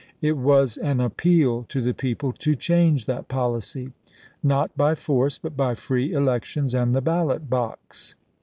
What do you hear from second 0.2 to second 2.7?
was an appeal to the people to